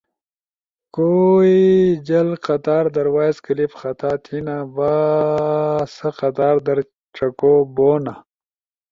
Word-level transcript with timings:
کوئی 0.95 1.61
جل 2.07 2.29
قطار 2.45 2.85
در 2.95 3.07
وائس 3.15 3.37
کلپ 3.45 3.71
خطا 3.81 4.11
تھے 4.23 4.37
نا 4.45 4.57
باسہ 4.75 6.09
قطار 6.19 6.55
در 6.65 6.79
چکو 7.15 7.53
بہنُو۔ 7.75 8.13